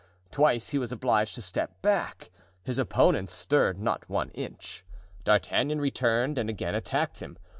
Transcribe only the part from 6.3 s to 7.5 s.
and again attacked him.